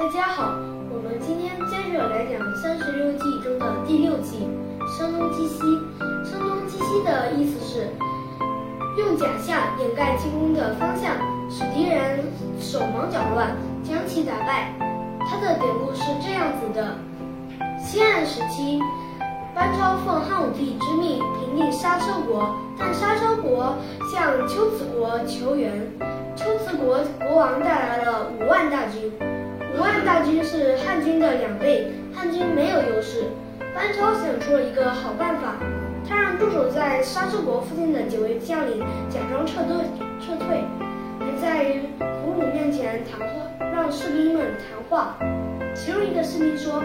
[0.00, 0.54] 大家好，
[0.88, 4.48] 我们今天接着来讲《三十六计》中的第六计
[4.96, 5.60] “声东击西”。
[6.24, 7.86] 声东击西的意思是
[8.96, 11.12] 用假象掩盖进攻的方向，
[11.50, 12.24] 使敌人
[12.58, 14.72] 手忙脚乱，将其打败。
[15.28, 16.96] 它的典故是这样子的：
[17.78, 18.80] 西汉时期，
[19.54, 23.76] 班超奉汉武帝之命平定沙车国，但沙车国
[24.10, 24.48] 向龟
[24.78, 25.70] 兹国求援，
[26.38, 29.12] 龟兹国国王带来了五万大军。
[30.42, 33.24] 是汉军的两倍，汉军没有优势。
[33.74, 35.54] 班超想出了一个好办法，
[36.08, 39.84] 他让驻守在沙车国附近的几位将领假装撤退，
[40.20, 40.64] 撤退，
[41.20, 43.26] 还在俘虏面前谈话，
[43.72, 45.16] 让士兵们谈话。
[45.74, 46.82] 其中一个士兵说：“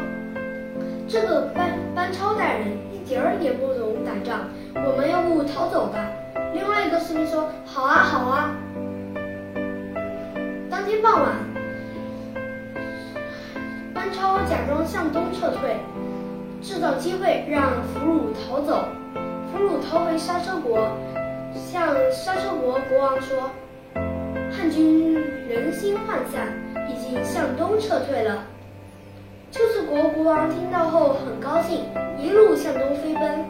[1.09, 6.07] 这个班班超大人一点儿也不懂打仗，我们要不逃走吧？”
[6.53, 8.55] 另外一个士兵说：“好啊，好啊。”
[10.69, 11.54] 当天傍晚。
[14.05, 15.77] 班超假装向东撤退，
[16.61, 18.85] 制造机会让俘虏逃走。
[19.51, 20.87] 俘虏逃回沙车国，
[21.55, 23.49] 向沙车国国王说
[24.55, 25.15] ：“汉军
[25.49, 26.53] 人心涣散，
[26.87, 28.43] 已经向东撤退了。”
[29.51, 31.85] 龟兹国国王听到后很高兴，
[32.19, 33.43] 一路向东飞奔。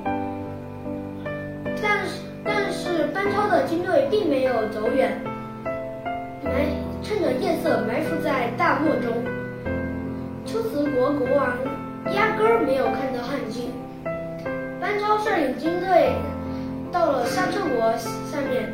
[1.84, 5.20] 但是，但是班超的军队并没有走远，
[6.46, 6.66] 埋
[7.04, 9.12] 趁着夜色埋伏在大漠中。
[12.66, 13.72] 没有看到汉军，
[14.82, 16.16] 班超率领军队
[16.92, 18.74] 到了沙车国下面，